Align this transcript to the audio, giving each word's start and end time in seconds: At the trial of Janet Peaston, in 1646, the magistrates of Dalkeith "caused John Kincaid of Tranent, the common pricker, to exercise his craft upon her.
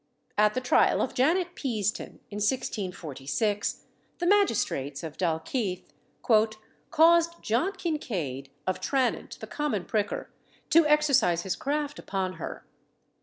At 0.35 0.55
the 0.55 0.61
trial 0.61 0.99
of 0.99 1.13
Janet 1.13 1.53
Peaston, 1.55 2.19
in 2.31 2.37
1646, 2.37 3.83
the 4.17 4.25
magistrates 4.25 5.03
of 5.03 5.15
Dalkeith 5.15 5.91
"caused 6.89 7.43
John 7.43 7.73
Kincaid 7.73 8.49
of 8.65 8.81
Tranent, 8.81 9.37
the 9.37 9.45
common 9.45 9.85
pricker, 9.85 10.31
to 10.71 10.87
exercise 10.87 11.43
his 11.43 11.55
craft 11.55 11.99
upon 11.99 12.33
her. 12.41 12.65